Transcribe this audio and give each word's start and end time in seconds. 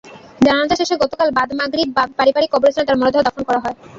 জানাজা 0.41 0.75
শেষে 0.79 0.95
গতকাল 1.03 1.27
বাদ 1.37 1.49
মাগরিব 1.59 1.89
পারিবারিক 2.17 2.49
কবরস্থানে 2.53 2.87
তাঁর 2.87 2.99
মরদেহ 3.01 3.21
দাফন 3.23 3.43
করা 3.47 3.59
হয়। 3.63 3.75